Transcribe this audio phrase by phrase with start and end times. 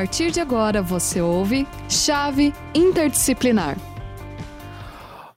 [0.00, 3.76] partir de agora você ouve Chave Interdisciplinar.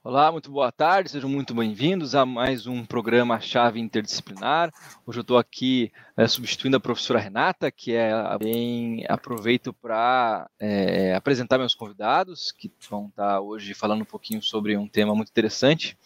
[0.06, 4.70] Olá, muito boa tarde, sejam muito bem-vindos a mais um programa Chave Interdisciplinar.
[5.06, 11.14] Hoje eu estou aqui é, substituindo a professora Renata, que é bem aproveito para é,
[11.14, 15.96] apresentar meus convidados, que vão estar hoje falando um pouquinho sobre um tema muito interessante,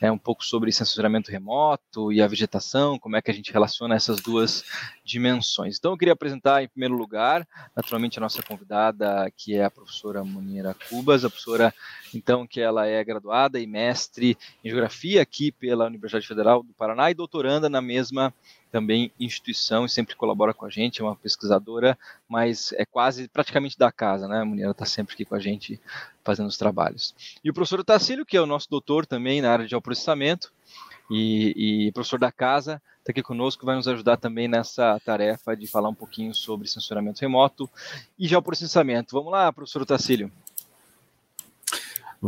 [0.00, 3.94] é um pouco sobre censuramento remoto e a vegetação, como é que a gente relaciona
[3.94, 4.64] essas duas
[5.04, 5.76] dimensões.
[5.76, 10.24] Então eu queria apresentar em primeiro lugar, naturalmente a nossa convidada, que é a professora
[10.24, 11.74] Munira Cubas, a professora
[12.14, 17.10] então que ela é graduada e mestre em geografia aqui pela Universidade Federal do Paraná
[17.10, 18.32] e doutoranda na mesma
[18.70, 21.96] também instituição e sempre colabora com a gente, é uma pesquisadora,
[22.28, 24.40] mas é quase praticamente da casa, né?
[24.40, 25.80] A Munira está sempre aqui com a gente
[26.24, 27.14] fazendo os trabalhos.
[27.44, 30.52] E o professor Tacílio, que é o nosso doutor também na área de geoprocessamento
[31.08, 35.68] e, e professor da casa, está aqui conosco, vai nos ajudar também nessa tarefa de
[35.68, 37.70] falar um pouquinho sobre censuramento remoto
[38.18, 39.14] e geoprocessamento.
[39.14, 40.32] Vamos lá, professor Tacílio.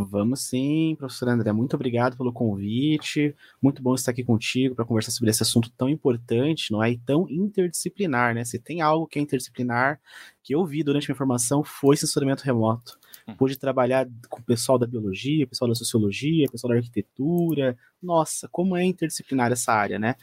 [0.05, 1.51] Vamos sim, professor André.
[1.51, 3.35] Muito obrigado pelo convite.
[3.61, 6.91] Muito bom estar aqui contigo para conversar sobre esse assunto tão importante, não é?
[6.91, 8.43] E tão interdisciplinar, né?
[8.45, 9.99] Se tem algo que é interdisciplinar,
[10.43, 12.97] que eu vi durante minha formação, foi censuramento remoto.
[13.27, 13.35] Hum.
[13.35, 17.75] Pude trabalhar com o pessoal da biologia, pessoal da sociologia, pessoal da arquitetura.
[18.01, 20.15] Nossa, como é interdisciplinar essa área, né?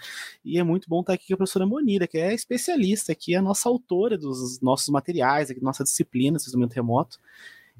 [0.44, 3.38] E é muito bom estar aqui com a professora Monira, que é especialista aqui, é
[3.38, 7.18] a nossa autora dos nossos materiais, aqui, nossa disciplina, censuramento remoto.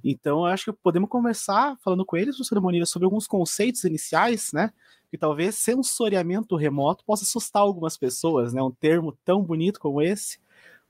[0.04, 4.70] Então, acho que podemos conversar falando com eles, professora Monira, sobre alguns conceitos iniciais, né?
[5.10, 8.62] Que talvez sensoriamento remoto possa assustar algumas pessoas, né?
[8.62, 10.38] Um termo tão bonito como esse.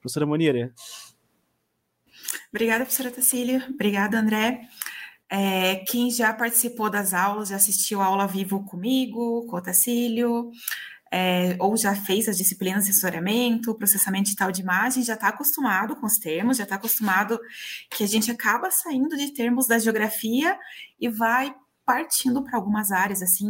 [0.01, 0.75] Professora Monira.
[2.51, 3.65] Obrigada, professora Tacília.
[3.71, 4.69] Obrigada, André.
[5.31, 10.51] É, quem já participou das aulas, já assistiu a aula vivo comigo, com o Tacílio,
[11.17, 15.95] é, ou já fez as disciplinas de assessoramento, processamento digital de imagem, já está acostumado
[15.95, 17.39] com os termos, já está acostumado
[17.89, 20.59] que a gente acaba saindo de termos da geografia
[20.99, 21.55] e vai
[21.87, 23.49] partindo para algumas áreas, assim,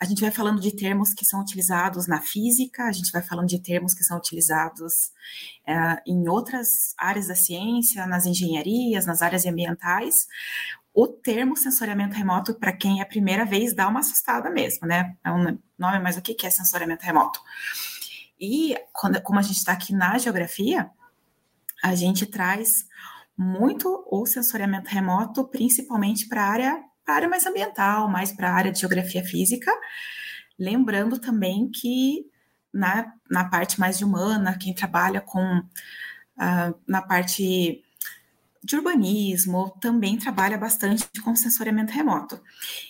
[0.00, 3.48] a gente vai falando de termos que são utilizados na física, a gente vai falando
[3.48, 5.10] de termos que são utilizados
[5.66, 10.28] é, em outras áreas da ciência, nas engenharias, nas áreas ambientais,
[10.94, 15.16] o termo sensoriamento remoto, para quem é a primeira vez, dá uma assustada mesmo, né?
[15.24, 17.40] É um nome, mas o que é sensoriamento remoto?
[18.40, 20.90] E quando, como a gente está aqui na geografia,
[21.82, 22.86] a gente traz
[23.36, 28.72] muito o sensoriamento remoto, principalmente para a área, área mais ambiental, mais para a área
[28.72, 29.72] de geografia física,
[30.58, 32.26] lembrando também que
[32.72, 37.82] na, na parte mais humana, quem trabalha com uh, na parte
[38.62, 42.40] de urbanismo, também trabalha bastante com sensoriamento remoto.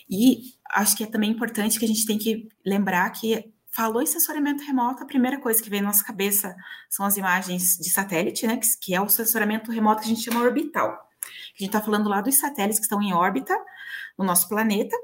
[0.09, 4.05] E acho que é também importante que a gente tem que lembrar que falou em
[4.05, 6.55] sensoriamento remoto, a primeira coisa que vem na nossa cabeça
[6.89, 10.41] são as imagens de satélite, né, que é o sensoriamento remoto que a gente chama
[10.41, 10.89] orbital.
[10.89, 13.55] A gente está falando lá dos satélites que estão em órbita
[14.17, 14.95] no nosso planeta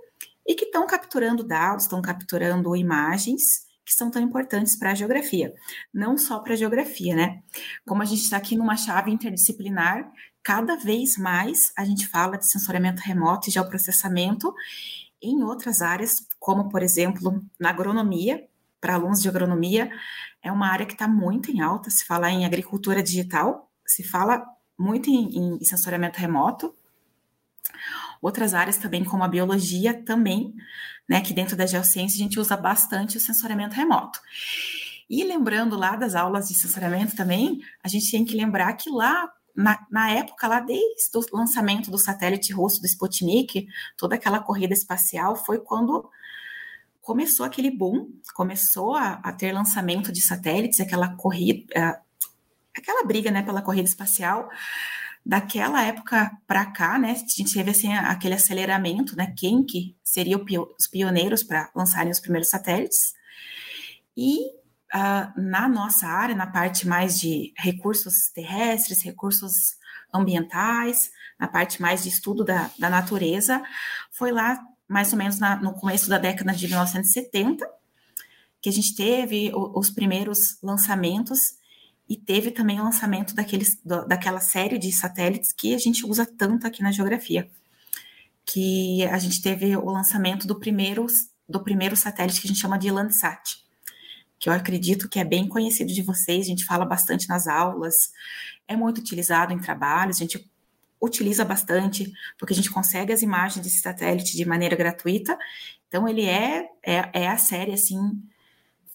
[0.48, 5.54] e que estão capturando dados, estão capturando imagens que são tão importantes para a geografia.
[5.94, 7.44] Não só para a geografia, né?
[7.86, 10.12] Como a gente está aqui numa chave interdisciplinar,
[10.42, 14.54] cada vez mais a gente fala de sensoriamento remoto e geoprocessamento
[15.26, 18.48] em outras áreas, como, por exemplo, na agronomia,
[18.80, 19.92] para alunos de agronomia,
[20.42, 24.46] é uma área que está muito em alta, se fala em agricultura digital, se fala
[24.78, 26.74] muito em, em sensoriamento remoto.
[28.22, 30.54] Outras áreas também, como a biologia, também,
[31.08, 34.20] né, que dentro da geociência a gente usa bastante o sensoriamento remoto.
[35.10, 39.32] E lembrando lá das aulas de sensoriamento também, a gente tem que lembrar que lá
[39.56, 43.68] na, na, época, lá desde o lançamento do satélite russo do Sputnik,
[43.98, 46.10] toda aquela corrida espacial foi quando
[47.02, 52.00] começou aquele boom, começou a, a ter lançamento de satélites, aquela corrida, é,
[52.76, 54.50] aquela briga, né, pela corrida espacial.
[55.24, 60.38] Daquela época para cá, né, a gente teve assim aquele aceleramento, né, quem que seria
[60.38, 63.14] os pioneiros para lançarem os primeiros satélites.
[64.18, 64.40] E
[64.94, 69.54] uh, na nossa área, na parte mais de recursos terrestres, recursos
[70.14, 73.64] ambientais, na parte mais de estudo da, da natureza,
[74.12, 77.68] foi lá mais ou menos na, no começo da década de 1970
[78.62, 81.40] que a gente teve o, os primeiros lançamentos
[82.10, 86.66] e teve também o lançamento daqueles, daquela série de satélites que a gente usa tanto
[86.66, 87.50] aqui na geografia,
[88.46, 91.06] que a gente teve o lançamento do primeiro,
[91.48, 93.65] do primeiro satélite que a gente chama de Landsat,
[94.46, 98.12] que eu acredito que é bem conhecido de vocês, a gente fala bastante nas aulas,
[98.68, 100.48] é muito utilizado em trabalhos, a gente
[101.02, 105.36] utiliza bastante, porque a gente consegue as imagens desse satélite de maneira gratuita,
[105.88, 107.98] então ele é, é, é a série, assim,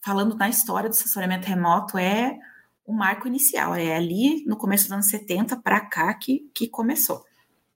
[0.00, 2.38] falando na história do assessoramento remoto, é
[2.86, 3.74] o marco inicial.
[3.74, 7.24] É ali no começo dos anos 70 para cá que, que começou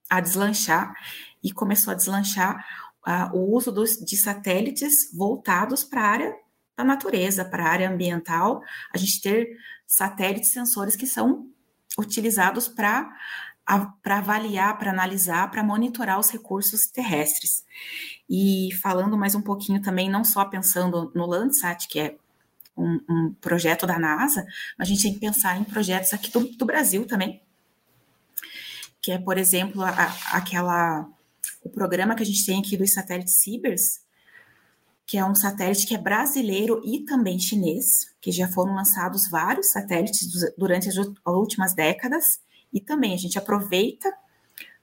[0.09, 0.95] a deslanchar
[1.43, 2.65] e começou a deslanchar
[3.05, 6.44] uh, o uso dos, de satélites voltados para a área
[6.77, 8.63] da natureza, para a área ambiental,
[8.93, 9.57] a gente ter
[9.87, 11.49] satélites sensores que são
[11.99, 13.11] utilizados para
[14.03, 17.65] para avaliar, para analisar, para monitorar os recursos terrestres.
[18.29, 22.17] E falando mais um pouquinho também, não só pensando no Landsat, que é
[22.77, 24.45] um, um projeto da NASA,
[24.79, 27.41] mas a gente tem que pensar em projetos aqui do, do Brasil também,
[29.01, 31.09] que é, por exemplo, a, aquela
[31.63, 34.04] o programa que a gente tem aqui dos satélites Cibers,
[35.07, 39.69] que é um satélite que é brasileiro e também chinês, que já foram lançados vários
[39.69, 40.97] satélites durante as
[41.27, 42.41] últimas décadas,
[42.73, 44.13] e também a gente aproveita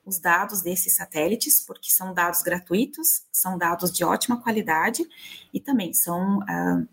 [0.06, 5.08] os dados desses satélites, porque são dados gratuitos, são dados de ótima qualidade,
[5.54, 6.40] e também são.
[6.48, 6.84] Ah,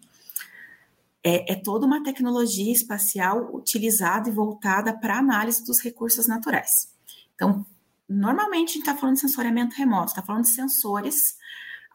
[1.22, 6.94] é, é toda uma tecnologia espacial utilizada e voltada para análise dos recursos naturais.
[7.34, 7.66] Então,
[8.08, 11.36] normalmente a gente está falando de sensoriamento remoto, está falando de sensores.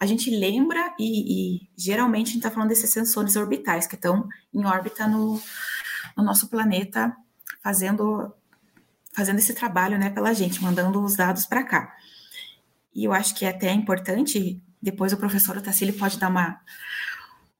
[0.03, 4.27] A gente lembra e, e geralmente a gente está falando desses sensores orbitais que estão
[4.53, 5.41] em órbita no,
[6.17, 7.15] no nosso planeta,
[7.63, 8.29] fazendo
[9.15, 11.95] fazendo esse trabalho, né, pela gente, mandando os dados para cá.
[12.93, 16.59] E eu acho que é até importante, depois o professor Otacílio pode dar uma,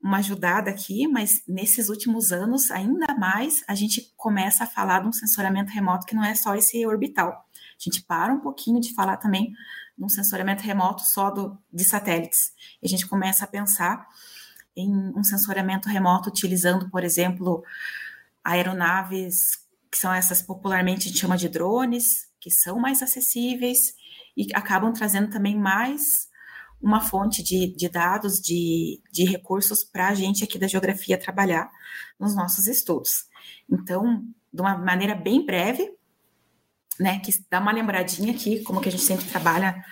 [0.01, 5.07] uma ajudada aqui, mas nesses últimos anos, ainda mais, a gente começa a falar de
[5.07, 7.29] um sensoramento remoto que não é só esse orbital.
[7.31, 9.53] A gente para um pouquinho de falar também
[9.97, 12.51] de um sensoriamento remoto só do, de satélites.
[12.81, 14.07] E a gente começa a pensar
[14.75, 17.63] em um sensoriamento remoto utilizando, por exemplo,
[18.43, 19.63] aeronaves
[19.93, 23.93] que são essas popularmente a gente chama de drones, que são mais acessíveis
[24.35, 26.27] e acabam trazendo também mais
[26.81, 31.69] uma fonte de, de dados, de, de recursos para a gente aqui da geografia trabalhar
[32.19, 33.27] nos nossos estudos.
[33.71, 35.95] Então, de uma maneira bem breve,
[36.99, 39.83] né, que dá uma lembradinha aqui, como que a gente sempre trabalha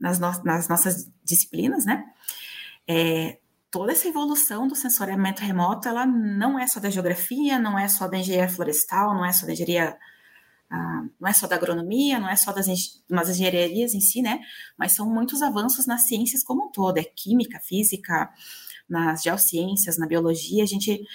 [0.00, 2.04] nas, no nas nossas disciplinas, né,
[2.88, 3.38] é,
[3.70, 8.08] toda essa evolução do sensoriamento remoto, ela não é só da geografia, não é só
[8.08, 9.96] da engenharia florestal, não é só da engenharia,
[10.68, 12.66] ah, não é só da agronomia, não é só das,
[13.08, 14.40] das engenharias em si, né,
[14.76, 18.30] mas são muitos avanços nas ciências como um todo, é química, física,
[18.88, 21.06] nas geociências, na biologia, a gente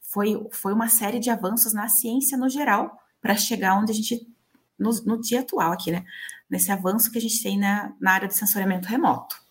[0.00, 4.33] foi, foi uma série de avanços na ciência no geral, para chegar onde a gente
[4.78, 6.04] no, no, dia atual aqui, né?
[6.48, 9.42] Nesse avanço que a gente tem na, na área de sensoriamento remoto.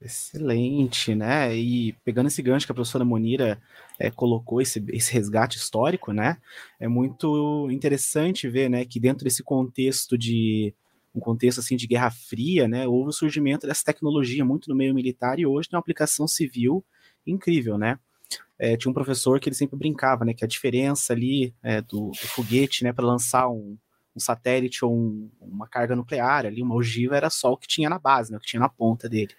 [0.00, 1.54] Excelente, né?
[1.56, 3.62] E pegando esse gancho que a professora Monira
[3.98, 6.38] é, colocou, esse, esse resgate histórico, né?
[6.80, 10.74] É muito interessante ver, né, que dentro desse contexto de
[11.14, 14.94] um contexto assim de Guerra Fria, né, houve o surgimento dessa tecnologia muito no meio
[14.94, 16.84] militar e hoje tem uma aplicação civil
[17.26, 17.98] incrível, né?
[18.62, 22.10] É, tinha um professor que ele sempre brincava, né, que a diferença ali é, do,
[22.10, 23.76] do, foguete, né, para lançar um,
[24.14, 27.90] um, satélite ou um, uma carga nuclear ali, uma ogiva, era só o que tinha
[27.90, 29.34] na base, né, o que tinha na ponta dele.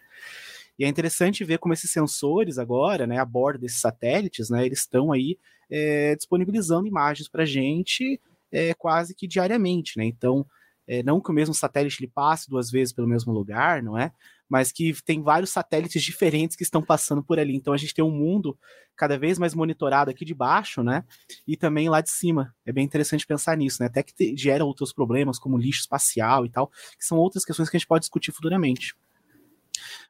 [0.77, 4.79] E é interessante ver como esses sensores agora, né, a bordo desses satélites, né, eles
[4.79, 5.39] estão aí
[5.71, 8.19] é, disponibilizando imagens para a gente
[8.51, 10.45] é, quase que diariamente, né, então
[10.87, 14.11] é, não que o mesmo satélite ele passe duas vezes pelo mesmo lugar, não é?
[14.49, 17.55] Mas que tem vários satélites diferentes que estão passando por ali.
[17.55, 18.57] Então a gente tem um mundo
[18.95, 21.03] cada vez mais monitorado aqui de baixo, né?
[21.47, 22.53] E também lá de cima.
[22.65, 23.87] É bem interessante pensar nisso, né?
[23.87, 26.67] Até que gera outros problemas, como lixo espacial e tal,
[26.97, 28.95] que são outras questões que a gente pode discutir futuramente.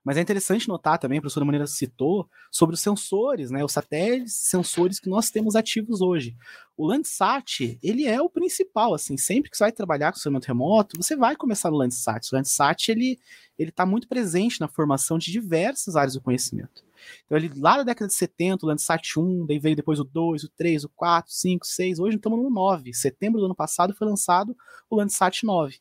[0.03, 4.33] Mas é interessante notar também, a professora Maneira citou, sobre os sensores, né, os satélites
[4.33, 6.36] sensores que nós temos ativos hoje.
[6.75, 10.98] O Landsat, ele é o principal, assim, sempre que você vai trabalhar com o remoto,
[11.01, 12.29] você vai começar no Landsat.
[12.31, 13.17] O Landsat, ele
[13.57, 16.83] está muito presente na formação de diversas áreas do conhecimento.
[17.25, 20.43] Então, ele, lá na década de 70, o Landsat 1, daí veio depois o 2,
[20.43, 22.93] o 3, o 4, 5, 6, hoje estamos no 9.
[22.93, 24.55] Setembro do ano passado foi lançado
[24.89, 25.79] o Landsat 9.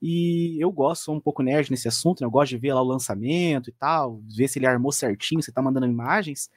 [0.00, 2.26] E eu gosto, sou um pouco nerd nesse assunto, né?
[2.26, 5.50] eu gosto de ver lá o lançamento e tal, ver se ele armou certinho, se
[5.50, 6.50] está mandando imagens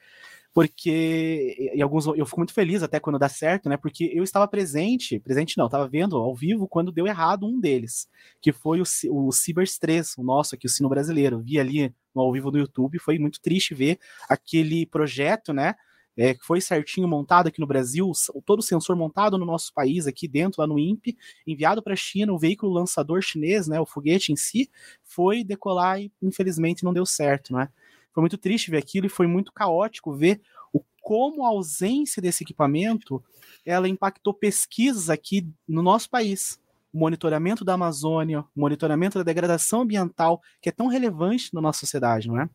[0.58, 3.76] porque em alguns eu fico muito feliz até quando dá certo, né?
[3.76, 8.08] Porque eu estava presente, presente não, estava vendo ao vivo quando deu errado um deles,
[8.40, 11.38] que foi o, o Cibers 3, o nosso aqui, o Sino Brasileiro.
[11.38, 15.76] Vi ali no ao vivo do YouTube, foi muito triste ver aquele projeto, né?
[16.16, 18.10] É, que foi certinho montado aqui no Brasil,
[18.44, 21.96] todo o sensor montado no nosso país, aqui dentro, lá no INPE, enviado para a
[21.96, 24.68] China, o veículo lançador chinês, né, o foguete em si,
[25.04, 27.68] foi decolar e infelizmente não deu certo, né?
[28.12, 30.40] Foi muito triste ver aquilo e foi muito caótico ver
[30.72, 33.22] o como a ausência desse equipamento
[33.64, 36.60] ela impactou pesquisas aqui no nosso país.
[36.92, 42.40] Monitoramento da Amazônia, monitoramento da degradação ambiental, que é tão relevante na nossa sociedade, não
[42.40, 42.48] é?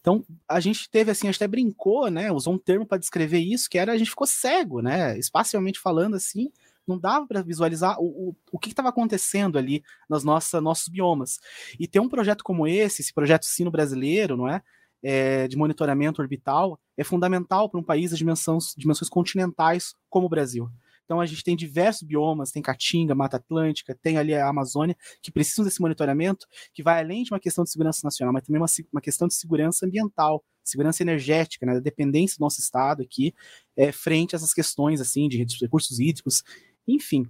[0.00, 2.30] Então, a gente teve assim, até brincou, né?
[2.32, 5.18] Usou um termo para descrever isso, que era a gente ficou cego, né?
[5.18, 6.50] Espacialmente falando assim,
[6.86, 11.38] não dava para visualizar o, o, o que estava acontecendo ali nos nossa, nossos biomas.
[11.78, 14.62] E ter um projeto como esse, esse projeto Sino brasileiro, não é?
[15.02, 20.30] é de monitoramento orbital, é fundamental para um país de dimensões, dimensões continentais como o
[20.30, 20.68] Brasil.
[21.04, 25.30] Então a gente tem diversos biomas, tem Caatinga, Mata Atlântica, tem ali a Amazônia, que
[25.30, 28.68] precisam desse monitoramento, que vai além de uma questão de segurança nacional, mas também uma,
[28.92, 33.34] uma questão de segurança ambiental, segurança energética, né, da dependência do nosso estado aqui,
[33.76, 36.42] é, frente a essas questões assim de recursos hídricos,
[36.86, 37.26] enfim.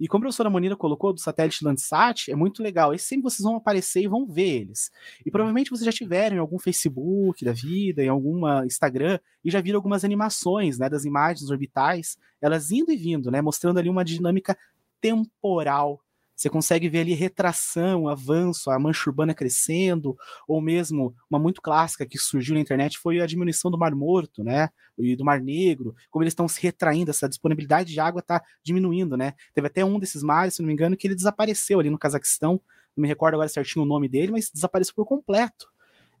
[0.00, 2.94] E como a professora Monira colocou do satélite Landsat, é muito legal.
[2.94, 4.90] Esse sempre vocês vão aparecer e vão ver eles.
[5.26, 9.60] E provavelmente vocês já tiveram em algum Facebook da vida, em alguma Instagram, e já
[9.60, 14.04] viram algumas animações né, das imagens orbitais, elas indo e vindo, né, mostrando ali uma
[14.04, 14.56] dinâmica
[15.00, 16.00] temporal
[16.38, 20.16] você consegue ver ali retração, avanço, a mancha urbana crescendo,
[20.46, 24.44] ou mesmo uma muito clássica que surgiu na internet foi a diminuição do Mar Morto,
[24.44, 24.68] né?
[24.96, 29.16] E do Mar Negro, como eles estão se retraindo, essa disponibilidade de água está diminuindo,
[29.16, 29.32] né?
[29.52, 32.60] Teve até um desses mares, se não me engano, que ele desapareceu ali no Cazaquistão,
[32.96, 35.66] não me recordo agora certinho o nome dele, mas desapareceu por completo.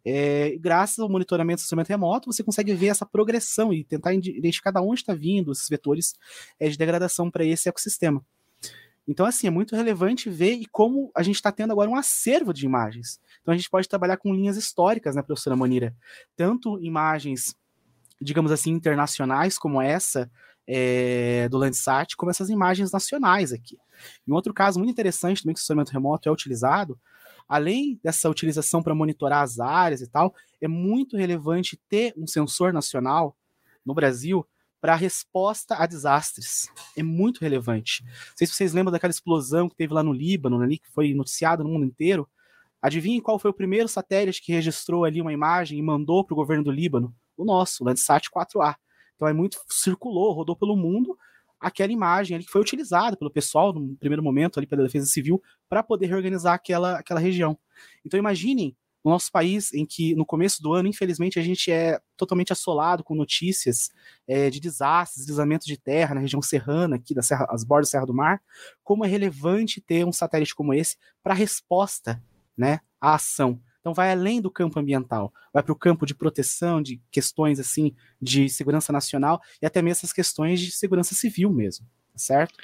[0.04, 4.72] É, graças ao monitoramento do sistema remoto, você consegue ver essa progressão e tentar identificar
[4.72, 6.14] de onde está vindo esses vetores
[6.58, 8.24] é, de degradação para esse ecossistema.
[9.08, 12.52] Então, assim, é muito relevante ver e como a gente está tendo agora um acervo
[12.52, 13.18] de imagens.
[13.40, 15.96] Então, a gente pode trabalhar com linhas históricas, né, professora Monira?
[16.36, 17.56] Tanto imagens,
[18.20, 20.30] digamos assim, internacionais, como essa
[20.66, 23.78] é, do Landsat, como essas imagens nacionais aqui.
[24.26, 27.00] Em outro caso muito interessante também que o sensoramento remoto é utilizado,
[27.48, 32.74] além dessa utilização para monitorar as áreas e tal, é muito relevante ter um sensor
[32.74, 33.34] nacional
[33.86, 34.46] no Brasil
[34.80, 36.70] para a resposta a desastres.
[36.96, 38.04] É muito relevante.
[38.04, 41.14] Não sei se vocês lembram daquela explosão que teve lá no Líbano, ali, que foi
[41.14, 42.28] noticiado no mundo inteiro.
[42.80, 46.36] Adivinhem qual foi o primeiro satélite que registrou ali uma imagem e mandou para o
[46.36, 47.14] governo do Líbano?
[47.36, 48.76] O nosso, o Landsat 4A.
[49.16, 51.18] Então é muito circulou, rodou pelo mundo
[51.60, 55.42] aquela imagem ali que foi utilizada pelo pessoal no primeiro momento ali pela Defesa Civil
[55.68, 57.58] para poder reorganizar aquela, aquela região.
[58.04, 58.76] Então imaginem
[59.08, 63.02] no nosso país, em que no começo do ano, infelizmente, a gente é totalmente assolado
[63.02, 63.90] com notícias
[64.26, 67.92] é, de desastres, deslizamentos de terra na região serrana, aqui das serra, as bordas da
[67.92, 68.42] Serra do Mar,
[68.84, 72.22] como é relevante ter um satélite como esse para resposta
[72.56, 73.58] né, à ação.
[73.80, 77.94] Então vai além do campo ambiental, vai para o campo de proteção, de questões assim
[78.20, 82.54] de segurança nacional e até mesmo essas questões de segurança civil mesmo, tá certo?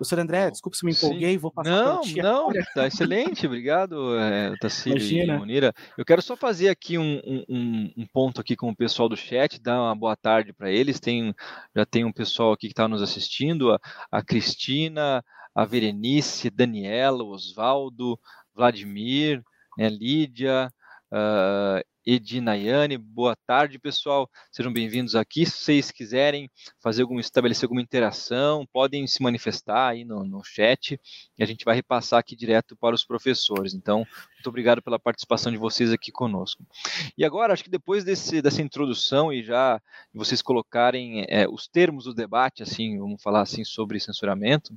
[0.00, 1.38] Professor André, desculpe se me empolguei, Sim.
[1.38, 4.54] vou passar Não, não, tá excelente, obrigado, é,
[4.96, 5.74] e Monira.
[5.98, 9.60] Eu quero só fazer aqui um, um, um, ponto aqui com o pessoal do chat,
[9.60, 10.98] dar uma boa tarde para eles.
[10.98, 11.34] Tem,
[11.76, 13.78] já tem um pessoal aqui que está nos assistindo, a,
[14.10, 15.22] a Cristina,
[15.54, 18.18] a Verenice, Daniela, Osvaldo,
[18.54, 19.42] Vladimir,
[19.76, 20.72] né, Lídia,
[21.12, 22.96] uh, Edinayane.
[22.96, 24.28] Boa tarde, pessoal.
[24.50, 25.44] Sejam bem-vindos aqui.
[25.44, 26.50] Se vocês quiserem
[26.80, 30.98] fazer algum, estabelecer alguma interação, podem se manifestar aí no, no chat
[31.38, 33.74] e a gente vai repassar aqui direto para os professores.
[33.74, 36.64] Então, muito obrigado pela participação de vocês aqui conosco.
[37.16, 39.80] E agora, acho que depois desse, dessa introdução e já
[40.14, 44.76] vocês colocarem é, os termos do debate, assim, vamos falar assim sobre censuramento,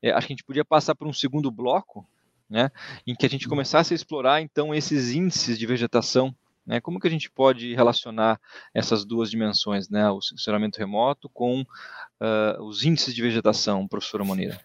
[0.00, 2.06] é, acho que a gente podia passar para um segundo bloco,
[2.52, 2.70] né,
[3.06, 6.34] em que a gente começasse a explorar então esses índices de vegetação
[6.66, 6.80] né?
[6.80, 8.40] Como que a gente pode relacionar
[8.72, 10.08] essas duas dimensões, né?
[10.10, 14.60] o sensoramento remoto com uh, os índices de vegetação, professora Monira?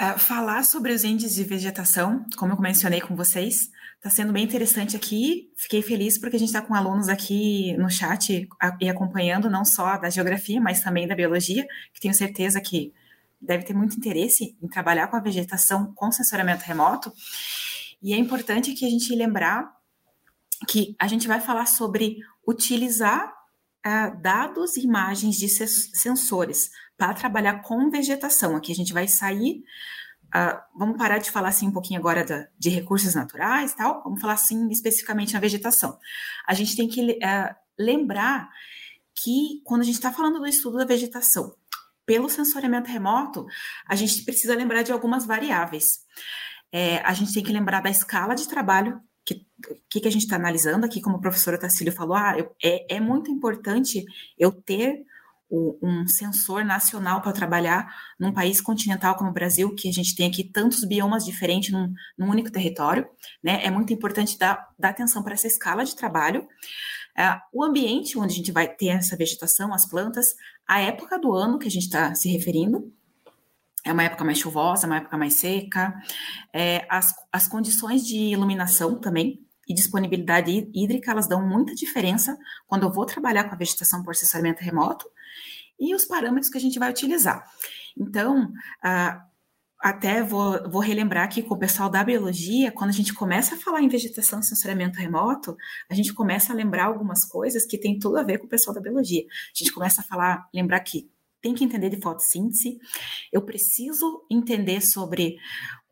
[0.00, 4.44] Uh, falar sobre os índices de vegetação, como eu mencionei com vocês, está sendo bem
[4.44, 5.50] interessante aqui.
[5.56, 8.48] Fiquei feliz porque a gente está com alunos aqui no chat
[8.80, 12.92] e acompanhando não só da geografia, mas também da biologia, que tenho certeza que
[13.42, 17.12] deve ter muito interesse em trabalhar com a vegetação com sensoramento remoto.
[18.02, 19.72] E é importante que a gente lembrar
[20.68, 23.32] que a gente vai falar sobre utilizar
[23.86, 28.56] uh, dados e imagens de sensores para trabalhar com vegetação.
[28.56, 29.64] Aqui a gente vai sair.
[30.34, 34.18] Uh, vamos parar de falar assim um pouquinho agora da, de recursos naturais tal, vamos
[34.18, 35.98] falar assim especificamente na vegetação.
[36.46, 38.48] A gente tem que uh, lembrar
[39.14, 41.54] que quando a gente está falando do estudo da vegetação,
[42.12, 43.46] pelo sensoriamento remoto,
[43.88, 46.00] a gente precisa lembrar de algumas variáveis.
[46.70, 49.46] É, a gente tem que lembrar da escala de trabalho que,
[49.88, 52.96] que, que a gente está analisando aqui, como a professora Tacílio falou, ah, eu, é,
[52.96, 54.04] é muito importante
[54.38, 55.06] eu ter
[55.48, 57.90] o, um sensor nacional para trabalhar
[58.20, 61.94] num país continental como o Brasil, que a gente tem aqui tantos biomas diferentes num,
[62.18, 63.08] num único território,
[63.42, 63.64] né?
[63.64, 66.46] É muito importante dar, dar atenção para essa escala de trabalho.
[67.16, 70.34] É, o ambiente onde a gente vai ter essa vegetação, as plantas,
[70.66, 72.92] a época do ano que a gente está se referindo,
[73.84, 75.94] é uma época mais chuvosa, uma época mais seca,
[76.52, 82.84] é, as, as condições de iluminação também, e disponibilidade hídrica, elas dão muita diferença quando
[82.84, 85.08] eu vou trabalhar com a vegetação por sensoriamento remoto
[85.78, 87.44] e os parâmetros que a gente vai utilizar.
[87.96, 88.52] Então,
[88.82, 89.24] ah,
[89.82, 93.58] até vou, vou, relembrar aqui com o pessoal da biologia, quando a gente começa a
[93.58, 95.56] falar em vegetação e sensoriamento remoto,
[95.90, 98.72] a gente começa a lembrar algumas coisas que tem tudo a ver com o pessoal
[98.72, 99.22] da biologia.
[99.22, 101.10] A gente começa a falar, lembrar que
[101.42, 102.78] tem que entender de fotossíntese,
[103.32, 105.36] eu preciso entender sobre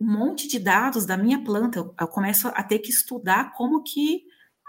[0.01, 3.83] um monte de dados da minha planta, eu, eu começo a ter que estudar como
[3.83, 4.23] que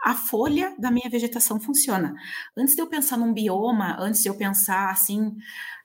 [0.04, 2.16] a folha da minha vegetação funciona.
[2.58, 5.32] Antes de eu pensar num bioma, antes de eu pensar assim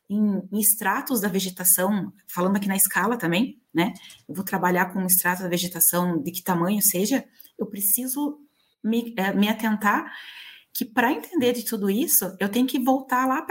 [0.09, 3.93] em, em extratos da vegetação, falando aqui na escala também, né?
[4.29, 7.25] Eu vou trabalhar com um extrato da vegetação de que tamanho seja,
[7.59, 8.41] eu preciso
[8.83, 10.13] me, é, me atentar
[10.73, 13.43] que para entender de tudo isso, eu tenho que voltar lá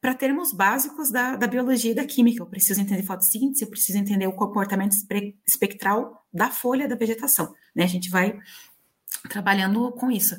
[0.00, 2.42] para termos básicos da, da, biologia e da química.
[2.42, 4.94] Eu preciso entender fotossíntese, eu preciso entender o comportamento
[5.46, 7.54] espectral da folha da vegetação.
[7.74, 7.84] Né?
[7.84, 8.38] A gente vai
[9.28, 10.36] trabalhando com isso.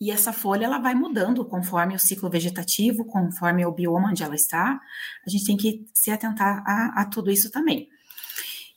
[0.00, 4.36] E essa folha ela vai mudando conforme o ciclo vegetativo, conforme o bioma onde ela
[4.36, 4.80] está.
[5.26, 7.88] A gente tem que se atentar a, a tudo isso também.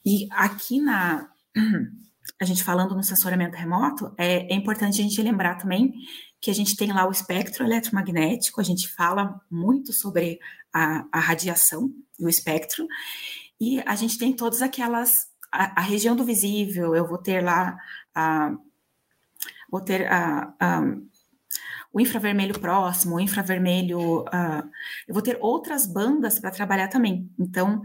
[0.04, 1.30] E aqui na
[2.42, 5.94] a gente falando no sensoriamento remoto, é, é, importante a gente lembrar também
[6.40, 10.40] que a gente tem lá o espectro eletromagnético, a gente fala muito sobre
[10.74, 12.88] a, a radiação e o espectro,
[13.60, 17.78] e a gente tem todas aquelas, a, a região do visível, eu vou ter lá,
[18.16, 18.56] a,
[19.70, 20.82] vou ter a, a
[21.94, 24.22] o infravermelho próximo, o infravermelho.
[24.22, 24.70] Uh,
[25.08, 27.30] eu vou ter outras bandas para trabalhar também.
[27.38, 27.82] Então,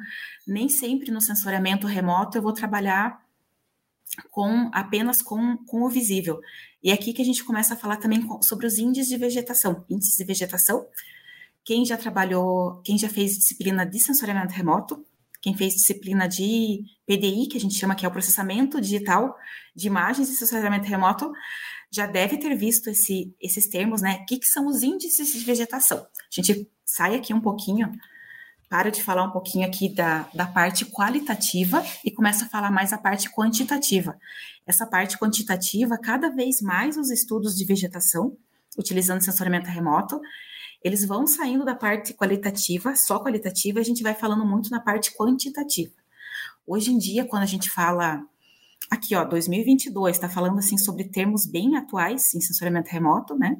[0.46, 3.20] nem sempre no sensoriamento remoto eu vou trabalhar
[4.30, 6.40] com apenas com, com o visível.
[6.82, 9.84] E é aqui que a gente começa a falar também sobre os índices de vegetação.
[9.90, 10.86] Índices de vegetação.
[11.64, 15.04] Quem já trabalhou, quem já fez disciplina de sensoriamento remoto,
[15.40, 19.36] quem fez disciplina de PDI, que a gente chama que é o processamento digital
[19.74, 21.32] de imagens de sensoriamento remoto,
[21.90, 24.20] já deve ter visto esse, esses termos, né?
[24.22, 25.98] O que, que são os índices de vegetação?
[25.98, 27.92] A gente sai aqui um pouquinho,
[28.68, 32.92] para de falar um pouquinho aqui da, da parte qualitativa e começa a falar mais
[32.92, 34.18] a parte quantitativa.
[34.66, 38.36] Essa parte quantitativa, cada vez mais os estudos de vegetação,
[38.76, 40.20] utilizando sensoriamento remoto,
[40.86, 44.78] eles vão saindo da parte qualitativa, só qualitativa, e a gente vai falando muito na
[44.78, 45.92] parte quantitativa.
[46.64, 48.22] Hoje em dia, quando a gente fala
[48.88, 53.56] aqui, ó, 2022, está falando assim sobre termos bem atuais em sensoriamento remoto, né?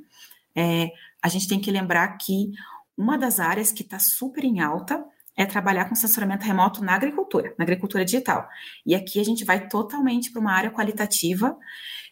[0.55, 2.53] É, a gente tem que lembrar que
[2.97, 5.05] uma das áreas que está super em alta
[5.37, 8.49] é trabalhar com sensoriamento remoto na agricultura, na agricultura digital.
[8.87, 11.59] E aqui a gente vai totalmente para uma área qualitativa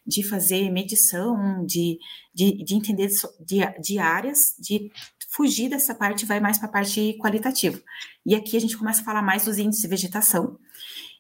[0.07, 1.99] de fazer medição, de,
[2.35, 3.09] de, de entender
[3.41, 4.91] de, de áreas, de
[5.35, 7.81] fugir dessa parte vai mais para a parte qualitativa.
[8.25, 10.59] E aqui a gente começa a falar mais dos índices de vegetação.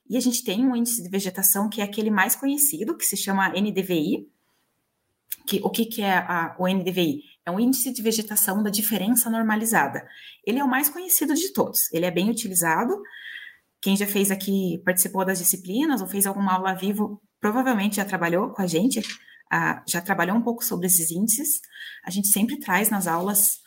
[0.08, 3.16] E a gente tem um índice de vegetação que é aquele mais conhecido, que se
[3.16, 4.28] chama NDVI.
[5.46, 7.22] Que, o que, que é a, o NDVI?
[7.44, 10.06] É um índice de vegetação da diferença normalizada.
[10.46, 11.92] Ele é o mais conhecido de todos.
[11.92, 13.02] Ele é bem utilizado.
[13.80, 18.48] Quem já fez aqui, participou das disciplinas ou fez alguma aula vivo, provavelmente já trabalhou
[18.48, 19.02] com a gente,
[19.86, 21.60] já trabalhou um pouco sobre esses índices.
[22.02, 23.60] A gente sempre traz nas aulas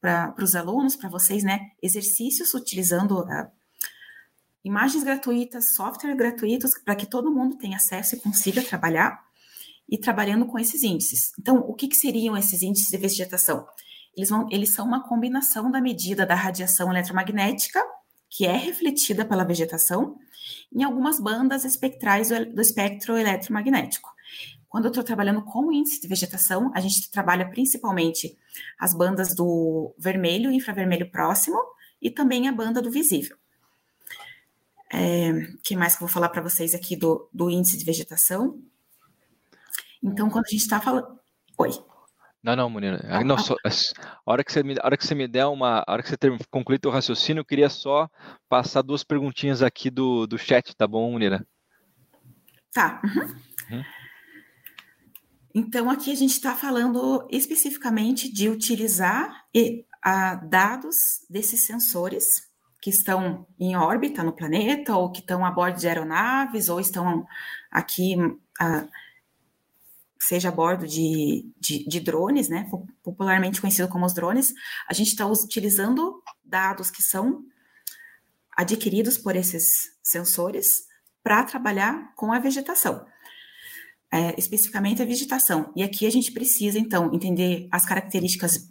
[0.00, 3.24] para os alunos, para vocês, né, exercícios utilizando
[4.64, 9.24] imagens gratuitas, software gratuitos, para que todo mundo tenha acesso e consiga trabalhar
[9.88, 11.30] e trabalhando com esses índices.
[11.38, 13.64] Então, o que, que seriam esses índices de vegetação?
[14.16, 17.80] Eles, vão, eles são uma combinação da medida da radiação eletromagnética,
[18.28, 20.18] que é refletida pela vegetação,
[20.72, 24.10] em algumas bandas espectrais do, espectro eletromagnético.
[24.68, 28.38] Quando eu estou trabalhando com o índice de vegetação, a gente trabalha principalmente
[28.78, 31.58] as bandas do vermelho infravermelho próximo
[32.00, 33.36] e também a banda do visível.
[34.90, 38.62] É, que mais que eu vou falar para vocês aqui do, do índice de vegetação?
[40.02, 41.18] Então, quando a gente está falando.
[41.56, 41.91] Oi.
[42.42, 43.00] Não, não, Munira.
[43.24, 43.70] Não, só, a,
[44.26, 45.84] hora que você me, a hora que você me der uma.
[45.86, 48.08] A hora que você ter, concluir o raciocínio, eu queria só
[48.48, 51.46] passar duas perguntinhas aqui do, do chat, tá bom, Munira?
[52.72, 53.00] Tá.
[53.04, 53.76] Uhum.
[53.76, 53.84] Uhum.
[55.54, 62.50] Então, aqui a gente está falando especificamente de utilizar e, a, dados desses sensores
[62.80, 67.24] que estão em órbita no planeta, ou que estão a bordo de aeronaves, ou estão
[67.70, 68.88] aqui, uh,
[70.22, 72.70] seja a bordo de, de, de, drones, né,
[73.02, 74.54] popularmente conhecido como os drones,
[74.88, 77.44] a gente está utilizando dados que são
[78.56, 80.86] adquiridos por esses sensores
[81.24, 83.04] para trabalhar com a vegetação.
[84.12, 85.72] É, especificamente a vegetação.
[85.74, 88.70] E aqui a gente precisa, então, entender as características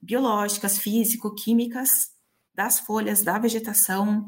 [0.00, 2.12] biológicas, físico-químicas
[2.54, 4.26] das folhas, da vegetação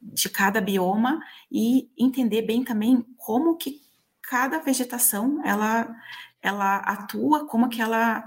[0.00, 1.20] de cada bioma
[1.52, 3.83] e entender bem também como que
[4.28, 5.94] cada vegetação ela,
[6.42, 8.24] ela atua, como que ela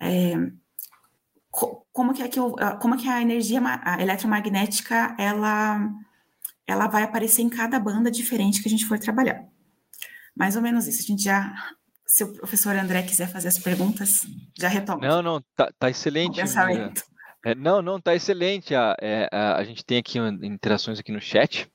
[0.00, 0.34] é,
[1.50, 2.38] como que é que
[2.80, 5.90] como que a energia a eletromagnética ela
[6.66, 9.42] ela vai aparecer em cada banda diferente que a gente for trabalhar.
[10.36, 11.00] Mais ou menos isso.
[11.00, 11.54] A gente já
[12.06, 14.26] se o professor André quiser fazer as perguntas,
[14.58, 15.06] já retoma.
[15.06, 16.40] Não, não, tá, tá excelente.
[16.40, 17.02] pensamento.
[17.44, 18.74] É, não, não, tá excelente.
[18.74, 21.70] A, é, a, a, gente tem aqui interações aqui no chat.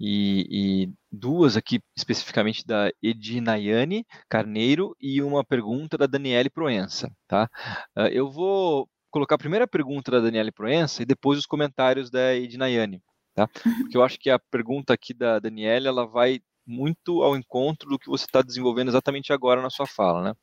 [0.00, 7.50] E, e, duas aqui especificamente da Edinayane Carneiro e uma pergunta da Daniele Proença, tá?
[7.94, 12.34] Uh, eu vou colocar a primeira pergunta da Daniele Proença e depois os comentários da
[12.34, 13.02] Edinayane,
[13.34, 13.46] tá?
[13.82, 17.98] Porque eu acho que a pergunta aqui da Daniele ela vai muito ao encontro do
[17.98, 20.34] que você está desenvolvendo exatamente agora na sua fala, né?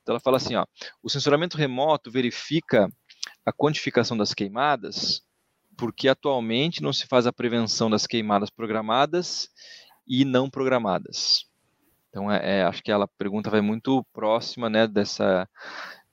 [0.00, 0.64] Então ela fala assim, ó,
[1.02, 2.88] o sensoramento remoto verifica
[3.44, 5.22] a quantificação das queimadas
[5.76, 9.48] porque atualmente não se faz a prevenção das queimadas programadas
[10.06, 11.46] e não programadas.
[12.08, 15.48] Então, é, é, acho que ela pergunta vai muito próxima, né, dessa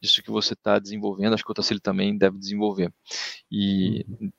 [0.02, 1.34] disso que você está desenvolvendo.
[1.34, 2.93] Acho que o Otacílio também deve desenvolver.
[3.49, 4.32] E uhum.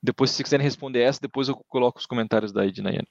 [0.00, 3.08] depois, se quiserem responder essa, depois eu coloco os comentários da Ednayane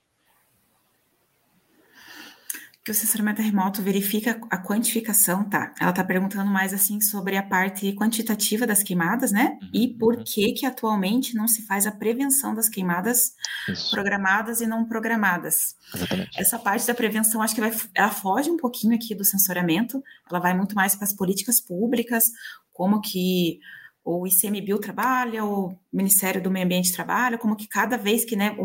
[2.88, 5.74] que o sensoramento remoto verifica a quantificação, tá?
[5.78, 9.60] Ela está perguntando mais assim sobre a parte quantitativa das queimadas, né?
[9.62, 10.24] Uhum, e por uhum.
[10.26, 13.34] que que atualmente não se faz a prevenção das queimadas
[13.68, 13.92] Isso.
[13.92, 15.76] programadas e não programadas.
[15.94, 16.40] Exatamente.
[16.40, 20.40] Essa parte da prevenção acho que vai, ela foge um pouquinho aqui do sensoramento, ela
[20.40, 22.24] vai muito mais para as políticas públicas,
[22.72, 23.60] como que
[24.02, 28.56] o ICMBio trabalha, o Ministério do Meio Ambiente trabalha, como que cada vez que né,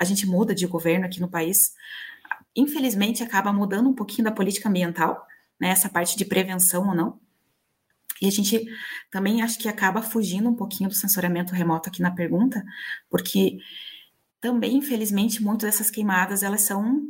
[0.00, 1.72] a gente muda de governo aqui no país,
[2.58, 5.24] infelizmente, acaba mudando um pouquinho da política ambiental,
[5.60, 7.20] né, essa parte de prevenção ou não.
[8.20, 8.66] E a gente
[9.10, 12.64] também acho que acaba fugindo um pouquinho do sensoramento remoto aqui na pergunta,
[13.08, 13.58] porque
[14.40, 17.00] também, infelizmente, muitas dessas queimadas, elas são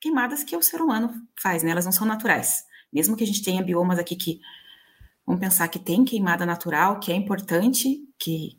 [0.00, 1.70] queimadas que o ser humano faz, né?
[1.70, 2.64] Elas não são naturais.
[2.92, 4.40] Mesmo que a gente tenha biomas aqui que
[5.24, 8.58] vamos pensar que tem queimada natural, que é importante, que,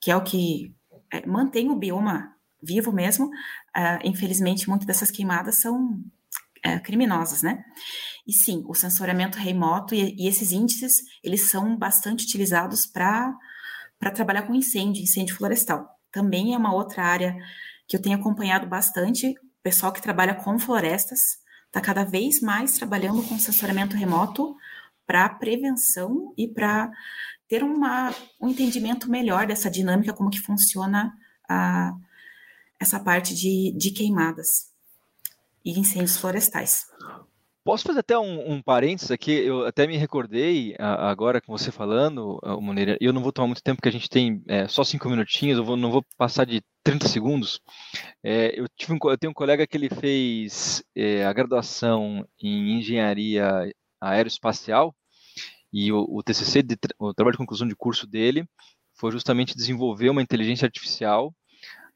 [0.00, 0.74] que é o que
[1.12, 5.94] é, mantém o bioma vivo mesmo, uh, infelizmente, muitas dessas queimadas são
[6.66, 7.64] uh, criminosas, né?
[8.26, 13.34] E sim, o sensoriamento remoto e, e esses índices, eles são bastante utilizados para
[14.14, 15.88] trabalhar com incêndio, incêndio florestal.
[16.10, 17.36] Também é uma outra área
[17.88, 21.20] que eu tenho acompanhado bastante, o pessoal que trabalha com florestas
[21.66, 24.54] está cada vez mais trabalhando com sensoriamento remoto
[25.06, 26.90] para prevenção e para
[27.48, 31.12] ter uma, um entendimento melhor dessa dinâmica, como que funciona
[31.48, 31.92] a,
[32.82, 34.72] essa parte de, de queimadas
[35.64, 36.86] e incêndios florestais.
[37.64, 39.30] Posso fazer até um, um parênteses aqui?
[39.30, 43.76] Eu até me recordei agora com você falando, Moneira, eu não vou tomar muito tempo,
[43.76, 47.06] porque a gente tem é, só cinco minutinhos, eu vou, não vou passar de 30
[47.06, 47.60] segundos.
[48.20, 52.78] É, eu, tive um, eu tenho um colega que ele fez é, a graduação em
[52.78, 54.92] engenharia aeroespacial,
[55.72, 58.44] e o, o TCC, de, o trabalho de conclusão de curso dele,
[58.94, 61.32] foi justamente desenvolver uma inteligência artificial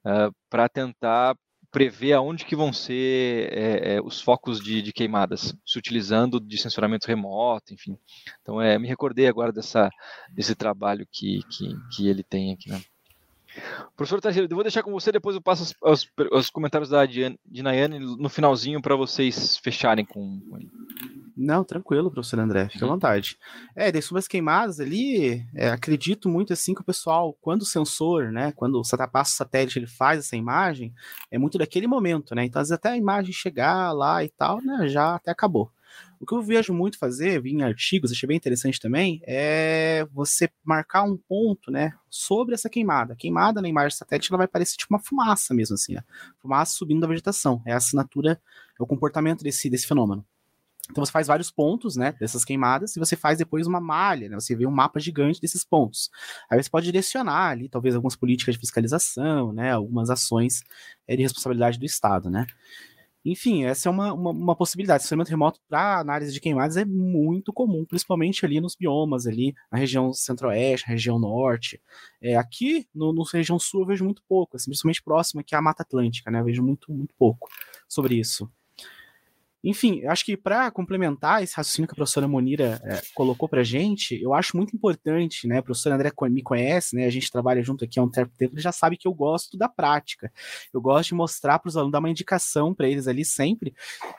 [0.07, 1.37] uh, para tentar
[1.71, 6.57] prever aonde que vão ser é, é, os focos de, de, queimadas, se utilizando de
[6.57, 7.99] sensoramento remoto, enfim.
[8.40, 9.90] Então, é, me recordei agora dessa,
[10.31, 12.81] desse trabalho que, que, que ele tem aqui, né?
[13.97, 17.05] Professor Tarcísio, eu vou deixar com você, depois eu passo os, os, os comentários da
[17.45, 20.71] Dinayane no finalzinho para vocês fecharem com ele.
[21.37, 22.92] Não, tranquilo, professor André, à uhum.
[22.92, 23.37] vontade.
[23.75, 27.66] É, daí sobre as queimadas ali, é, acredito muito assim que o pessoal, quando o
[27.66, 30.94] sensor, né, quando o passa o satélite, ele faz essa imagem,
[31.31, 34.62] é muito daquele momento, né, então às vezes até a imagem chegar lá e tal,
[34.62, 35.70] né, já até acabou.
[36.18, 40.49] O que eu vejo muito fazer, vi em artigos, achei bem interessante também, é você
[40.64, 43.12] marcar um ponto, né, sobre essa queimada.
[43.12, 46.03] A queimada na imagem satélite, ela vai parecer tipo uma fumaça mesmo, assim, né?
[46.40, 47.62] fumaça subindo da vegetação.
[47.66, 48.40] É a assinatura,
[48.79, 50.25] é o comportamento desse, desse fenômeno.
[50.90, 54.37] Então você faz vários pontos, né, dessas queimadas, e você faz depois uma malha, né,
[54.37, 56.11] você vê um mapa gigante desses pontos.
[56.51, 60.62] Aí você pode direcionar ali, talvez, algumas políticas de fiscalização, né, algumas ações
[61.07, 62.46] é, de responsabilidade do Estado, né.
[63.29, 65.03] Enfim, essa é uma, uma, uma possibilidade.
[65.03, 69.79] Sensoramento remoto para análise de queimadas é muito comum, principalmente ali nos biomas, ali na
[69.79, 71.83] região centro-oeste, região norte.
[72.22, 75.61] É, aqui, no, no, região sul, eu vejo muito pouco, assim, principalmente próximo aqui à
[75.61, 76.38] Mata Atlântica, né?
[76.38, 77.49] Eu vejo muito, muito pouco
[77.88, 78.49] sobre isso.
[79.64, 83.64] Enfim, eu acho que para complementar esse raciocínio que a professora Monira é, colocou para
[83.64, 85.59] gente, eu acho muito importante, né?
[85.59, 87.07] A professora André me conhece, né?
[87.07, 89.69] A gente trabalha junto aqui há um tempo, ele já sabe que eu gosto da
[89.69, 90.33] prática.
[90.73, 93.75] Eu gosto de mostrar para os alunos, dar uma indicação para eles ali sempre,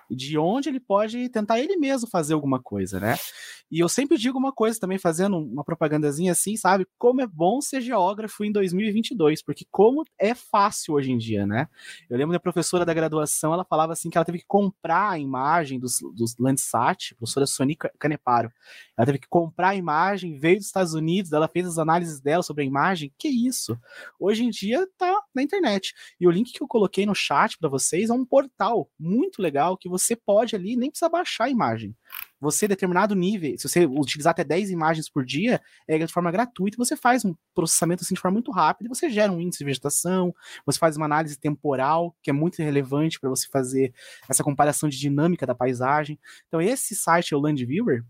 [0.10, 3.16] de onde ele pode tentar ele mesmo fazer alguma coisa, né?
[3.70, 6.88] E eu sempre digo uma coisa também, fazendo uma propagandazinha assim, sabe?
[6.98, 11.68] Como é bom ser geógrafo em 2022, porque como é fácil hoje em dia, né?
[12.10, 15.20] Eu lembro da professora da graduação, ela falava assim que ela teve que comprar a
[15.38, 18.52] imagem dos, dos Landsat, professora Sony Caneparo.
[18.98, 22.42] Ela teve que comprar a imagem, veio dos Estados Unidos, ela fez as análises dela
[22.42, 23.14] sobre a imagem.
[23.18, 23.78] Que isso?
[24.20, 25.94] Hoje em dia tá na internet.
[26.20, 29.78] E o link que eu coloquei no chat para vocês é um portal muito legal
[29.78, 31.96] que você pode ali, nem precisa baixar a imagem
[32.40, 36.78] você, determinado nível, se você utilizar até 10 imagens por dia, é de forma gratuita,
[36.78, 40.34] você faz um processamento assim de forma muito rápida, você gera um índice de vegetação,
[40.66, 43.94] você faz uma análise temporal, que é muito relevante para você fazer
[44.30, 46.20] essa comparação de dinâmica da paisagem.
[46.48, 48.04] Então, esse site, o Land Viewer,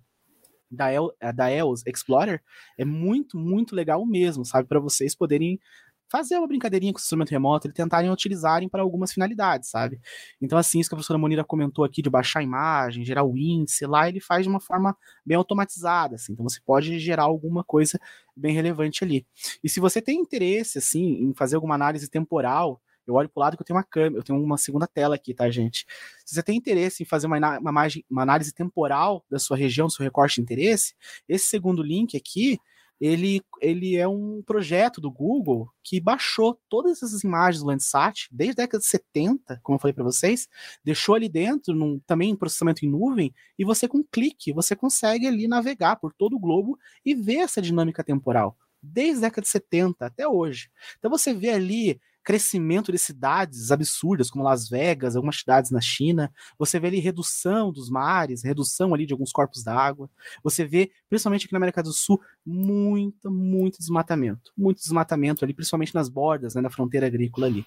[0.70, 2.42] da, El, da EOS Explorer,
[2.78, 4.68] é muito, muito legal mesmo, sabe?
[4.68, 5.60] Para vocês poderem
[6.10, 10.00] fazer uma brincadeirinha com o instrumento remoto e tentarem utilizarem para algumas finalidades, sabe?
[10.42, 13.38] Então, assim, isso que a professora Monira comentou aqui de baixar a imagem, gerar o
[13.38, 16.34] índice, lá ele faz de uma forma bem automatizada, assim.
[16.34, 18.00] Então, você pode gerar alguma coisa
[18.36, 19.26] bem relevante ali.
[19.64, 23.44] E se você tem interesse, assim, em fazer alguma análise temporal, eu olho para o
[23.44, 25.86] lado que eu tenho uma câmera, eu tenho uma segunda tela aqui, tá, gente?
[26.26, 29.94] Se você tem interesse em fazer uma, uma, uma análise temporal da sua região, do
[29.94, 30.94] seu recorte de interesse,
[31.28, 32.60] esse segundo link aqui,
[33.00, 38.62] ele, ele é um projeto do Google que baixou todas essas imagens do Landsat desde
[38.62, 40.48] a década de 70, como eu falei para vocês,
[40.84, 44.76] deixou ali dentro, num, também em processamento em nuvem, e você com um clique, você
[44.76, 49.44] consegue ali navegar por todo o globo e ver essa dinâmica temporal, desde a década
[49.44, 50.70] de 70 até hoje.
[50.98, 56.30] Então você vê ali crescimento de cidades absurdas, como Las Vegas, algumas cidades na China.
[56.60, 60.10] Você vê ali redução dos mares, redução ali de alguns corpos d'água.
[60.44, 64.52] Você vê, principalmente aqui na América do Sul, muito, muito desmatamento.
[64.58, 67.66] Muito desmatamento ali, principalmente nas bordas, né, na fronteira agrícola ali.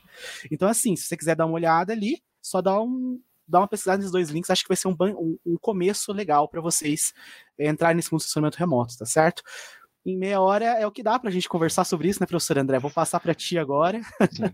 [0.50, 3.18] Então, assim, se você quiser dar uma olhada ali, só dá um,
[3.48, 6.46] dá uma pesquisada nesses dois links, acho que vai ser um, um, um começo legal
[6.50, 7.14] para vocês
[7.58, 9.42] é, entrarem nesse mundo de estacionamento remoto, tá certo?
[10.04, 12.58] Em meia hora é o que dá para a gente conversar sobre isso, né, professor
[12.58, 12.78] André?
[12.78, 14.00] Vou passar para ti agora.
[14.32, 14.44] Sim.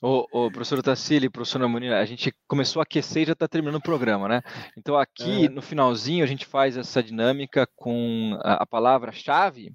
[0.00, 3.76] Ô, ô, professor Tassili, professora Munira, a gente começou a aquecer e já está terminando
[3.76, 4.42] o programa, né?
[4.76, 5.48] Então aqui é.
[5.48, 9.72] no finalzinho a gente faz essa dinâmica com a, a palavra-chave,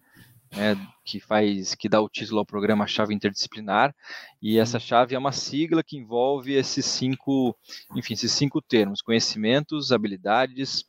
[0.56, 3.94] né, que faz, que dá o título ao programa Chave Interdisciplinar,
[4.42, 7.56] e essa chave é uma sigla que envolve esses cinco,
[7.96, 10.86] enfim, esses cinco termos: conhecimentos, habilidades,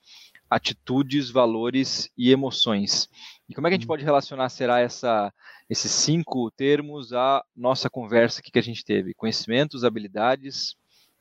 [0.50, 3.08] atitudes, valores e emoções.
[3.48, 3.88] E como é que a gente hum.
[3.88, 5.32] pode relacionar, será, essa,
[5.68, 9.14] esses cinco termos à nossa conversa aqui que a gente teve?
[9.14, 10.74] Conhecimentos, habilidades,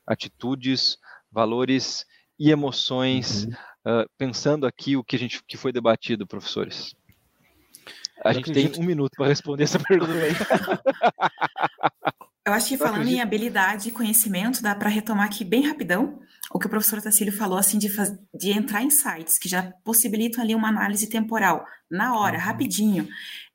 [0.06, 0.96] atitudes,
[1.30, 2.06] valores
[2.38, 4.02] e emoções, uhum.
[4.02, 6.94] uh, pensando aqui o que a gente que foi debatido, professores.
[8.24, 8.74] A Eu gente acredito...
[8.74, 10.12] tem um minuto para responder essa pergunta.
[12.48, 16.18] Eu acho que falando em habilidade e conhecimento, dá para retomar aqui bem rapidão
[16.50, 18.10] o que o professor Tacílio falou, assim, de, faz...
[18.34, 22.42] de entrar em sites que já possibilitam ali uma análise temporal, na hora, uhum.
[22.42, 23.06] rapidinho.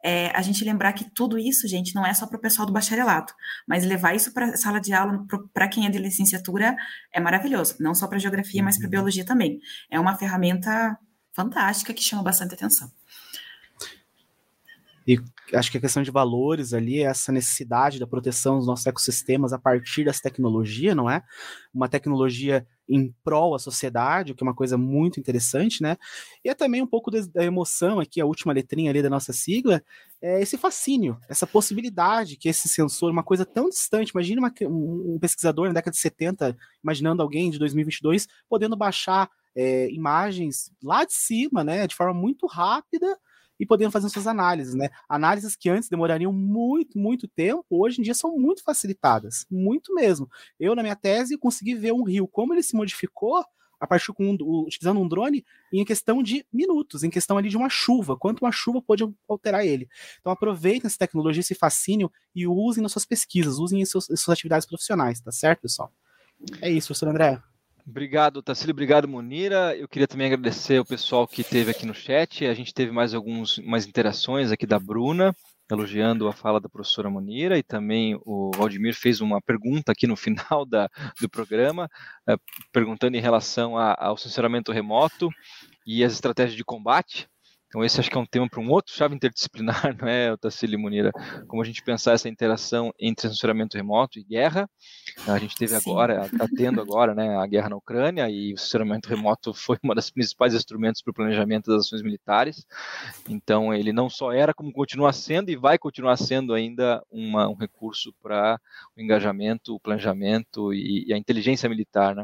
[0.06, 2.72] É, a gente lembrar que tudo isso, gente, não é só para o pessoal do
[2.72, 3.34] bacharelato,
[3.68, 6.76] mas levar isso para a sala de aula, para quem é de licenciatura,
[7.12, 7.78] é maravilhoso.
[7.80, 8.66] Não só para geografia, uhum.
[8.66, 9.60] mas para biologia também.
[9.90, 10.96] É uma ferramenta
[11.32, 12.92] fantástica que chama bastante atenção.
[15.08, 15.20] E
[15.54, 19.54] acho que a questão de valores ali é essa necessidade da proteção dos nossos ecossistemas
[19.54, 21.24] a partir dessa tecnologia, não é?
[21.74, 25.98] Uma tecnologia em prol à sociedade, o que é uma coisa muito interessante, né?
[26.44, 29.82] E é também um pouco da emoção aqui, a última letrinha ali da nossa sigla,
[30.22, 35.18] é esse fascínio, essa possibilidade que esse sensor, uma coisa tão distante, imagine uma, um
[35.20, 41.14] pesquisador na década de 70, imaginando alguém de 2022 podendo baixar é, imagens lá de
[41.14, 43.18] cima, né, de forma muito rápida,
[43.60, 44.90] e podendo fazer suas análises, né?
[45.08, 50.30] Análises que antes demorariam muito, muito tempo, hoje em dia são muito facilitadas, muito mesmo.
[50.60, 53.44] Eu, na minha tese, consegui ver um rio, como ele se modificou
[53.80, 57.58] a partir com um, utilizando um drone em questão de minutos, em questão ali de
[57.58, 59.90] uma chuva, quanto uma chuva pode alterar ele.
[60.22, 64.16] Então aproveitem essa tecnologia, esse fascínio e usem nas suas pesquisas, usem em, seus, em
[64.16, 65.92] suas atividades profissionais, tá certo, pessoal?
[66.62, 67.53] É isso, professor André.
[67.86, 68.72] Obrigado, Tassilo.
[68.72, 69.76] Obrigado, Munira.
[69.76, 72.46] Eu queria também agradecer o pessoal que esteve aqui no chat.
[72.46, 75.36] A gente teve mais algumas mais interações aqui da Bruna,
[75.70, 80.16] elogiando a fala da professora Munira, e também o Valdemir fez uma pergunta aqui no
[80.16, 81.90] final da, do programa,
[82.30, 82.40] uh,
[82.72, 85.30] perguntando em relação a, ao sensoramento remoto
[85.86, 87.28] e as estratégias de combate.
[87.74, 90.78] Então esse acho que é um tema para um outro chave interdisciplinar, não é, Otacílio
[90.78, 91.12] Munira?
[91.48, 94.70] Como a gente pensar essa interação entre censuramento remoto e guerra.
[95.28, 95.90] A gente teve Sim.
[95.90, 99.96] agora, está tendo agora, né, a guerra na Ucrânia e o censuramento remoto foi uma
[99.96, 102.64] das principais instrumentos para o planejamento das ações militares.
[103.28, 107.56] Então ele não só era, como continua sendo e vai continuar sendo ainda uma, um
[107.56, 108.62] recurso para
[108.96, 112.24] o engajamento, o planejamento e, e a inteligência militar, né?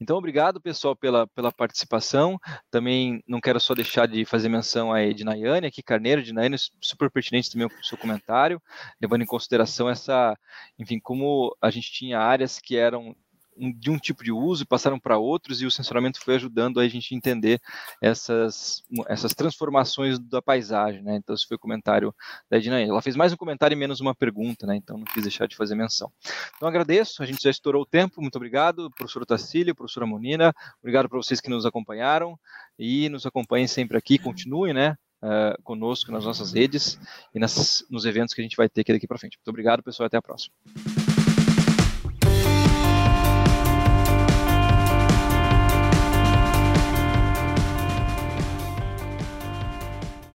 [0.00, 2.38] Então, obrigado, pessoal, pela, pela participação.
[2.70, 7.50] Também não quero só deixar de fazer menção a Ednaiane, aqui, Carneiro, Ednaiane, super pertinente
[7.50, 8.60] também o seu comentário,
[9.00, 10.36] levando em consideração essa,
[10.78, 13.14] enfim, como a gente tinha áreas que eram
[13.56, 16.88] de um tipo de uso e passaram para outros e o censuramento foi ajudando a
[16.88, 17.60] gente entender
[18.00, 21.16] essas, essas transformações da paisagem, né?
[21.16, 22.14] Então esse foi o comentário
[22.50, 22.80] da Edna.
[22.80, 24.76] Ela fez mais um comentário e menos uma pergunta, né?
[24.76, 26.10] Então não quis deixar de fazer menção.
[26.56, 31.08] Então agradeço, a gente já estourou o tempo, muito obrigado, professor Tacílio, professora Monina, obrigado
[31.08, 32.38] para vocês que nos acompanharam
[32.78, 34.96] e nos acompanhem sempre aqui, continuem, né?
[35.22, 36.98] Uh, conosco nas nossas redes
[37.32, 39.38] e nas, nos eventos que a gente vai ter aqui daqui para frente.
[39.38, 40.52] Muito obrigado, pessoal, até a próxima.